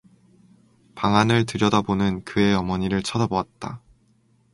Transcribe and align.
방 0.95 1.15
안을 1.15 1.45
들여다보는 1.45 2.25
그의 2.25 2.55
어머니를 2.55 3.03
쳐다보았다. 3.03 3.83